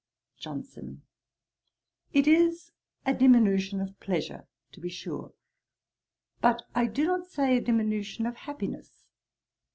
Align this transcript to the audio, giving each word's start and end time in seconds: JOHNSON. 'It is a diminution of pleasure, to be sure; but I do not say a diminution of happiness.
JOHNSON. 0.39 1.03
'It 2.11 2.25
is 2.27 2.71
a 3.05 3.13
diminution 3.13 3.79
of 3.79 3.99
pleasure, 3.99 4.47
to 4.71 4.79
be 4.79 4.89
sure; 4.89 5.31
but 6.41 6.63
I 6.73 6.87
do 6.87 7.05
not 7.05 7.27
say 7.27 7.55
a 7.57 7.61
diminution 7.61 8.25
of 8.25 8.35
happiness. 8.35 9.05